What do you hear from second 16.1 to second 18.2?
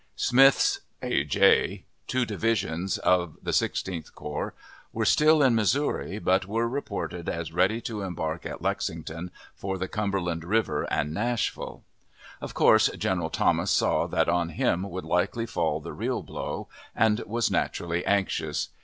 blow, and was naturally